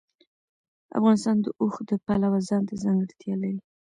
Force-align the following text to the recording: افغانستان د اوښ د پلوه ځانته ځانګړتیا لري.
افغانستان 0.97 1.37
د 1.41 1.47
اوښ 1.61 1.75
د 1.89 1.91
پلوه 2.05 2.39
ځانته 2.49 2.73
ځانګړتیا 2.83 3.35
لري. 3.43 3.59